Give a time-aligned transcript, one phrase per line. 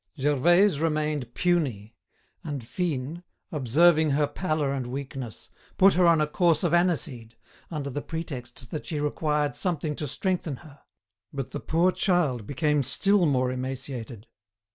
[0.19, 1.95] Gervaise remained puny,
[2.43, 7.35] and Fine, observing her pallor and weakness, put her on a course of aniseed,
[7.69, 10.79] under the pretext that she required something to strengthen her.
[11.31, 14.25] But the poor child became still more emaciated.